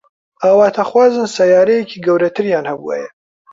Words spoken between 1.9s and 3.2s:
گەورەتریان هەبوایە.